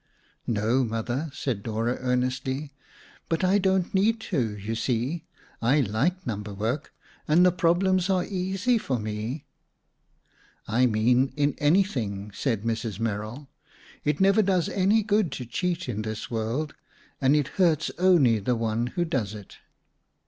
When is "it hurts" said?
17.35-17.91